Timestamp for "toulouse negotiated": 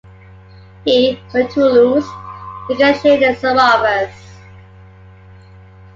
1.47-3.37